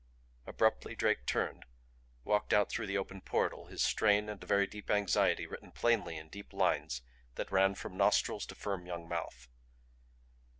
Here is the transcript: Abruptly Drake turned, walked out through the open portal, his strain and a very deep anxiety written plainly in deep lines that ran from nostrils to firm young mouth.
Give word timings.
Abruptly 0.47 0.95
Drake 0.95 1.27
turned, 1.27 1.63
walked 2.23 2.53
out 2.53 2.71
through 2.71 2.87
the 2.87 2.97
open 2.97 3.21
portal, 3.21 3.67
his 3.67 3.83
strain 3.83 4.29
and 4.29 4.41
a 4.41 4.47
very 4.47 4.65
deep 4.65 4.89
anxiety 4.89 5.45
written 5.45 5.71
plainly 5.71 6.17
in 6.17 6.27
deep 6.27 6.53
lines 6.53 7.03
that 7.35 7.51
ran 7.51 7.75
from 7.75 7.97
nostrils 7.97 8.47
to 8.47 8.55
firm 8.55 8.87
young 8.87 9.07
mouth. 9.07 9.47